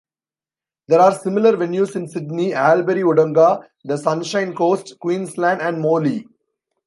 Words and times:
There 0.87 0.99
are 0.99 1.13
similar 1.15 1.51
venues 1.55 1.95
in 1.95 2.07
Sydney, 2.07 2.55
Albury-Wodonga, 2.55 3.67
The 3.83 3.99
Sunshine 3.99 4.55
Coast, 4.55 4.97
Queensland 4.99 5.61
and 5.61 5.79
Morley. 5.79 6.25